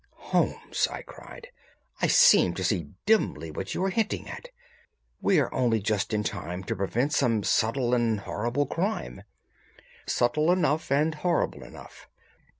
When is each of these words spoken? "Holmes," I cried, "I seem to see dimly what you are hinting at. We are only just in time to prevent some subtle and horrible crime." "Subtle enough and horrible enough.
"Holmes," 0.31 0.87
I 0.89 1.03
cried, 1.03 1.49
"I 2.01 2.07
seem 2.07 2.55
to 2.55 2.63
see 2.63 2.89
dimly 3.05 3.51
what 3.51 3.75
you 3.75 3.83
are 3.83 3.91
hinting 3.91 4.27
at. 4.27 4.49
We 5.21 5.39
are 5.39 5.53
only 5.53 5.79
just 5.79 6.11
in 6.11 6.23
time 6.23 6.63
to 6.63 6.75
prevent 6.75 7.13
some 7.13 7.43
subtle 7.43 7.93
and 7.93 8.21
horrible 8.21 8.65
crime." 8.65 9.21
"Subtle 10.07 10.51
enough 10.51 10.91
and 10.91 11.13
horrible 11.13 11.61
enough. 11.63 12.07